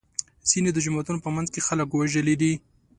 ځینې 0.49 0.69
د 0.73 0.77
جوماتونو 0.85 1.19
په 1.25 1.29
منځ 1.35 1.47
کې 1.53 1.65
خلک 1.67 1.87
وژلي 1.91 2.35
دي. 2.41 2.53